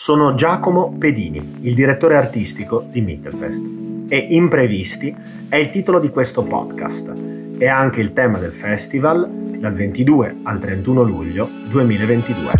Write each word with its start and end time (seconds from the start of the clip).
sono 0.00 0.34
Giacomo 0.34 0.96
Pedini, 0.96 1.58
il 1.60 1.74
direttore 1.74 2.16
artistico 2.16 2.86
di 2.90 3.02
Mittelfest 3.02 3.62
e 4.08 4.16
Imprevisti 4.30 5.14
è 5.46 5.56
il 5.56 5.68
titolo 5.68 6.00
di 6.00 6.08
questo 6.08 6.42
podcast 6.42 7.12
e 7.58 7.68
anche 7.68 8.00
il 8.00 8.14
tema 8.14 8.38
del 8.38 8.54
festival 8.54 9.28
dal 9.28 9.74
22 9.74 10.38
al 10.44 10.58
31 10.58 11.02
luglio 11.02 11.46
2022. 11.68 12.52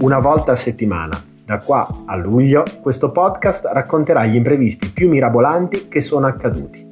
Una 0.00 0.18
volta 0.18 0.52
a 0.52 0.56
settimana, 0.56 1.24
da 1.46 1.60
qua 1.60 2.02
a 2.04 2.14
luglio, 2.14 2.62
questo 2.82 3.10
podcast 3.10 3.64
racconterà 3.72 4.26
gli 4.26 4.36
imprevisti 4.36 4.90
più 4.90 5.08
mirabolanti 5.08 5.88
che 5.88 6.02
sono 6.02 6.26
accaduti, 6.26 6.86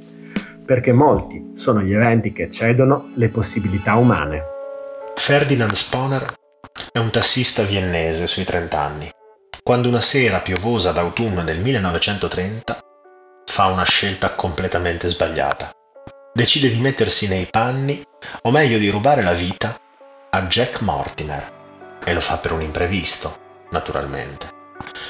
perché 0.65 0.95
molti 0.95 1.53
sono 1.57 1.83
gli 1.83 1.93
eventi 1.93 2.33
che 2.33 2.49
cedono 2.49 3.11
le 3.17 3.29
possibilità 3.29 3.97
umane. 3.97 4.43
Ferdinand 5.15 5.73
Sponer 5.73 6.25
è 6.91 6.99
un 6.99 7.11
tassista 7.11 7.65
viennese 7.65 8.27
sui 8.27 8.45
30 8.45 8.81
anni. 8.81 9.11
Quando 9.67 9.89
una 9.89 10.01
sera 10.01 10.39
piovosa 10.39 10.93
d'autunno 10.93 11.43
del 11.43 11.59
1930 11.59 12.79
fa 13.47 13.67
una 13.67 13.83
scelta 13.83 14.33
completamente 14.37 15.09
sbagliata. 15.09 15.73
Decide 16.33 16.69
di 16.69 16.79
mettersi 16.79 17.27
nei 17.27 17.47
panni, 17.47 18.01
o 18.43 18.53
meglio 18.53 18.79
di 18.79 18.89
rubare 18.91 19.25
la 19.25 19.33
vita, 19.33 19.77
a 20.31 20.43
Jack 20.43 20.83
Mortimer. 20.83 21.99
E 22.05 22.15
lo 22.15 22.21
fa 22.21 22.37
per 22.37 22.53
un 22.53 22.63
imprevisto, 22.63 23.67
naturalmente. 23.73 24.49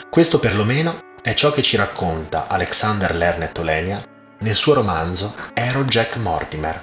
Questo 0.09 0.39
perlomeno 0.39 1.01
è 1.21 1.35
ciò 1.35 1.53
che 1.53 1.61
ci 1.61 1.77
racconta 1.77 2.47
Alexander 2.49 3.15
Lernet 3.15 3.59
Olenia 3.59 4.03
nel 4.39 4.55
suo 4.55 4.73
romanzo 4.73 5.35
Ero 5.53 5.85
Jack 5.85 6.17
Mortimer, 6.17 6.81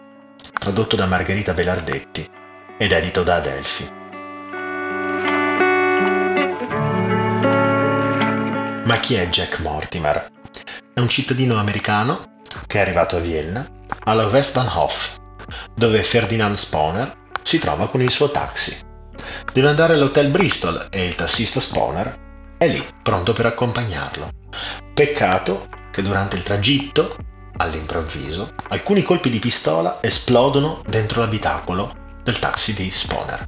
tradotto 0.60 0.96
da 0.96 1.08
Margherita 1.08 1.56
Belardetti 1.56 2.30
ed 2.78 2.92
edito 2.92 3.24
da 3.24 3.38
Adelphi. 3.38 4.03
Ma 8.86 9.00
chi 9.00 9.16
è 9.16 9.28
Jack 9.30 9.60
Mortimer? 9.60 10.30
È 10.94 11.00
un 11.00 11.08
cittadino 11.08 11.58
americano 11.58 12.42
che 12.68 12.80
è 12.80 12.82
arrivato 12.82 13.16
a 13.16 13.20
Vienna, 13.20 13.66
alla 14.04 14.26
Westbahnhof, 14.26 15.16
dove 15.74 16.04
Ferdinand 16.04 16.56
Sponer 16.56 17.16
si 17.42 17.60
trova 17.60 17.88
con 17.88 18.02
il 18.02 18.12
suo 18.12 18.30
taxi. 18.30 18.78
Deve 19.54 19.70
andare 19.70 19.94
all'hotel 19.94 20.30
Bristol 20.30 20.88
e 20.92 21.06
il 21.06 21.16
tassista 21.16 21.62
Sponer 21.62 22.56
è 22.58 22.68
lì, 22.68 22.86
pronto 23.02 23.32
per 23.32 23.46
accompagnarlo. 23.46 24.30
Peccato 24.94 25.70
che 25.90 26.02
durante 26.02 26.36
il 26.36 26.44
tragitto, 26.44 27.16
all'improvviso, 27.56 28.54
alcuni 28.68 29.02
colpi 29.04 29.30
di 29.30 29.40
pistola 29.40 30.00
esplodono 30.02 30.82
dentro 30.88 31.22
l'abitacolo 31.22 31.96
del 32.22 32.38
taxi 32.38 32.74
di 32.74 32.92
Sponer. 32.92 33.48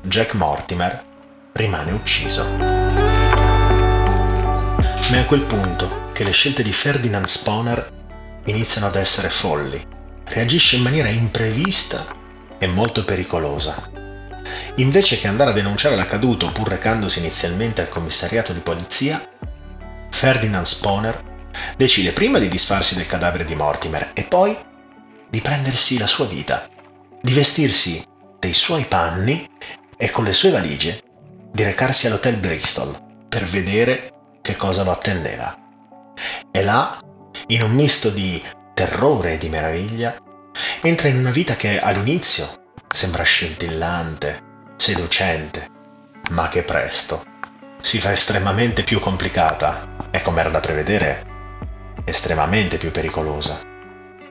Jack 0.00 0.32
Mortimer 0.32 1.04
rimane 1.52 1.92
ucciso. 1.92 2.91
Ma 5.12 5.18
è 5.18 5.20
a 5.20 5.26
quel 5.26 5.42
punto 5.42 6.08
che 6.14 6.24
le 6.24 6.30
scelte 6.30 6.62
di 6.62 6.72
Ferdinand 6.72 7.26
Sponer 7.26 7.86
iniziano 8.46 8.86
ad 8.86 8.96
essere 8.96 9.28
folli. 9.28 9.78
Reagisce 10.24 10.76
in 10.76 10.82
maniera 10.82 11.10
imprevista 11.10 12.06
e 12.58 12.66
molto 12.66 13.04
pericolosa. 13.04 13.90
Invece 14.76 15.20
che 15.20 15.28
andare 15.28 15.50
a 15.50 15.52
denunciare 15.52 15.96
l'accaduto 15.96 16.50
pur 16.50 16.66
recandosi 16.66 17.18
inizialmente 17.18 17.82
al 17.82 17.90
commissariato 17.90 18.54
di 18.54 18.60
polizia, 18.60 19.22
Ferdinand 20.08 20.64
Sponer 20.64 21.50
decide 21.76 22.12
prima 22.12 22.38
di 22.38 22.48
disfarsi 22.48 22.94
del 22.94 23.06
cadavere 23.06 23.44
di 23.44 23.54
Mortimer 23.54 24.12
e 24.14 24.22
poi 24.22 24.56
di 25.28 25.40
prendersi 25.42 25.98
la 25.98 26.06
sua 26.06 26.24
vita, 26.24 26.66
di 27.20 27.34
vestirsi 27.34 28.02
dei 28.38 28.54
suoi 28.54 28.84
panni 28.84 29.46
e 29.94 30.10
con 30.10 30.24
le 30.24 30.32
sue 30.32 30.52
valigie 30.52 31.02
di 31.52 31.64
recarsi 31.64 32.06
all'hotel 32.06 32.36
Bristol 32.36 33.26
per 33.28 33.44
vedere 33.44 34.11
che 34.42 34.56
cosa 34.56 34.82
lo 34.82 34.90
attendeva. 34.90 35.56
E 36.50 36.62
là, 36.62 37.00
in 37.46 37.62
un 37.62 37.70
misto 37.70 38.10
di 38.10 38.42
terrore 38.74 39.34
e 39.34 39.38
di 39.38 39.48
meraviglia, 39.48 40.16
entra 40.82 41.08
in 41.08 41.16
una 41.16 41.30
vita 41.30 41.54
che 41.54 41.80
all'inizio 41.80 42.46
sembra 42.92 43.22
scintillante, 43.22 44.40
seducente, 44.76 45.68
ma 46.30 46.48
che 46.48 46.62
presto 46.62 47.24
si 47.80 48.00
fa 48.00 48.12
estremamente 48.12 48.82
più 48.82 49.00
complicata 49.00 50.08
e, 50.10 50.22
come 50.22 50.40
era 50.40 50.50
da 50.50 50.60
prevedere, 50.60 51.26
estremamente 52.04 52.78
più 52.78 52.90
pericolosa. 52.90 53.60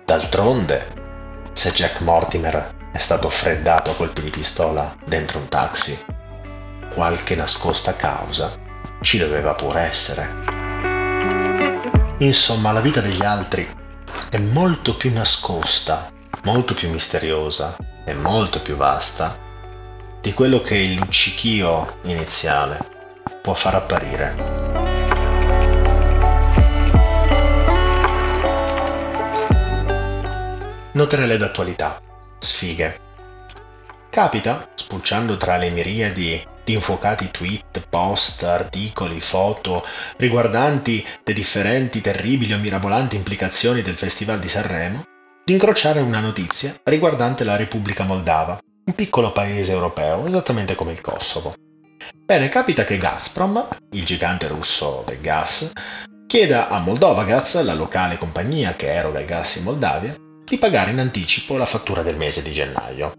D'altronde, 0.06 1.50
se 1.53 1.72
Jack 1.72 2.02
Mortimer 2.02 2.90
è 2.91 2.97
stato 2.97 3.30
freddato 3.30 3.91
a 3.91 3.96
colpi 3.96 4.22
di 4.22 4.30
pistola 4.30 4.96
dentro 5.06 5.40
un 5.40 5.47
taxi, 5.47 5.97
qualche 6.94 7.35
nascosta 7.35 7.96
causa 7.96 8.69
ci 9.01 9.17
doveva 9.17 9.53
pure 9.56 9.81
essere. 9.81 10.29
Insomma, 12.19 12.72
la 12.72 12.81
vita 12.81 13.01
degli 13.01 13.23
altri 13.23 13.67
è 14.29 14.38
molto 14.38 14.95
più 14.95 15.12
nascosta, 15.12 16.12
molto 16.44 16.73
più 16.73 16.89
misteriosa 16.89 17.75
e 18.06 18.13
molto 18.13 18.61
più 18.61 18.75
vasta 18.75 19.50
di 20.22 20.34
quello 20.34 20.61
che 20.61 20.78
il 20.78 20.94
luccichio 20.94 21.97
iniziale 22.03 22.78
può 23.41 23.56
far 23.56 23.75
apparire. 23.75 24.69
Noterelle 30.94 31.38
d'attualità, 31.38 32.00
sfighe. 32.38 33.00
Capita, 34.11 34.69
spulciando 34.75 35.38
tra 35.38 35.57
le 35.57 35.69
miriadi 35.72 36.50
di 36.63 36.73
infuocati 36.73 37.29
tweet, 37.31 37.88
post, 37.89 38.44
articoli, 38.44 39.19
foto 39.19 39.85
riguardanti 40.17 41.05
le 41.23 41.33
differenti 41.33 42.01
terribili 42.01 42.53
o 42.53 42.57
mirabolanti 42.57 43.16
implicazioni 43.16 43.81
del 43.81 43.95
Festival 43.95 44.39
di 44.39 44.47
Sanremo, 44.47 45.03
di 45.44 45.53
incrociare 45.53 45.99
una 45.99 46.19
notizia 46.19 46.73
riguardante 46.83 47.44
la 47.44 47.55
Repubblica 47.55 48.03
Moldava, 48.03 48.59
un 48.85 48.95
piccolo 48.95 49.31
paese 49.31 49.72
europeo, 49.72 50.25
esattamente 50.27 50.75
come 50.75 50.91
il 50.91 51.01
Kosovo. 51.01 51.53
Bene, 52.25 52.49
capita 52.49 52.85
che 52.85 52.97
Gazprom, 52.97 53.67
il 53.91 54.05
gigante 54.05 54.47
russo 54.47 55.03
del 55.05 55.19
gas, 55.22 55.72
chieda 56.28 56.69
a 56.69 56.79
Moldovagaz, 56.79 57.61
la 57.61 57.73
locale 57.73 58.17
compagnia 58.17 58.75
che 58.75 58.93
eroga 58.93 59.19
il 59.19 59.25
gas 59.25 59.55
in 59.57 59.63
Moldavia, 59.63 60.16
di 60.45 60.57
pagare 60.57 60.91
in 60.91 60.99
anticipo 60.99 61.57
la 61.57 61.66
fattura 61.66 62.01
del 62.03 62.17
mese 62.17 62.41
di 62.41 62.51
gennaio. 62.51 63.13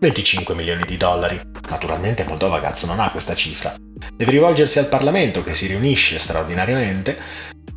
25 0.00 0.54
milioni 0.54 0.84
di 0.84 0.96
dollari. 0.96 1.40
Naturalmente 1.68 2.24
Moldova 2.24 2.60
cazzo 2.60 2.86
non 2.86 3.00
ha 3.00 3.10
questa 3.10 3.34
cifra. 3.34 3.74
Deve 4.14 4.30
rivolgersi 4.30 4.78
al 4.78 4.86
Parlamento 4.86 5.42
che 5.42 5.54
si 5.54 5.66
riunisce 5.66 6.18
straordinariamente 6.18 7.18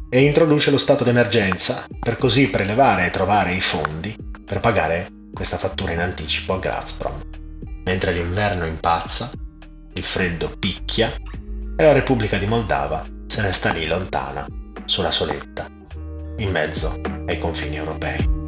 e 0.09 0.21
introduce 0.21 0.69
lo 0.69 0.77
stato 0.77 1.03
d'emergenza 1.03 1.85
per 1.99 2.17
così 2.17 2.49
prelevare 2.49 3.07
e 3.07 3.11
trovare 3.11 3.53
i 3.53 3.61
fondi 3.61 4.15
per 4.45 4.59
pagare 4.59 5.07
questa 5.33 5.57
fattura 5.57 5.93
in 5.93 5.99
anticipo 5.99 6.53
a 6.53 6.59
Gazprom. 6.59 7.21
Mentre 7.85 8.11
l'inverno 8.11 8.65
impazza, 8.65 9.31
il 9.93 10.03
freddo 10.03 10.55
picchia 10.59 11.11
e 11.75 11.83
la 11.83 11.93
Repubblica 11.93 12.37
di 12.37 12.45
Moldava 12.45 13.03
se 13.25 13.41
ne 13.41 13.51
sta 13.53 13.71
lì 13.71 13.87
lontana, 13.87 14.45
sulla 14.85 15.11
soletta, 15.11 15.67
in 16.37 16.51
mezzo 16.51 16.99
ai 17.25 17.39
confini 17.39 17.77
europei. 17.77 18.40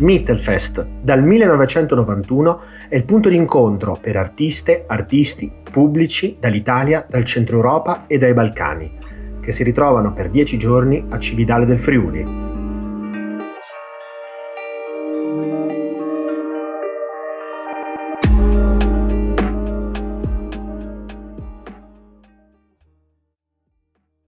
Mittelfest 0.00 0.86
dal 1.02 1.22
1991 1.22 2.60
è 2.88 2.96
il 2.96 3.04
punto 3.04 3.28
di 3.28 3.36
incontro 3.36 3.96
per 4.00 4.16
artiste, 4.16 4.84
artisti, 4.88 5.52
pubblici 5.70 6.36
dall'Italia, 6.40 7.06
dal 7.08 7.24
centro 7.24 7.56
Europa 7.56 8.04
e 8.08 8.18
dai 8.18 8.34
Balcani, 8.34 8.90
che 9.40 9.52
si 9.52 9.62
ritrovano 9.62 10.12
per 10.12 10.30
dieci 10.30 10.58
giorni 10.58 11.04
a 11.10 11.18
Cividale 11.20 11.64
del 11.64 11.78
Friuli. 11.78 12.53